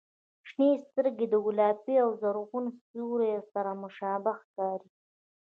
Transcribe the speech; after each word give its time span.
•شنې 0.49 0.69
سترګې 0.85 1.25
د 1.29 1.35
ګلابي 1.45 1.95
او 2.03 2.09
زرغون 2.21 2.65
سیوري 2.85 3.33
سره 3.53 3.71
مشابه 3.81 4.31
ښکاري. 4.41 4.89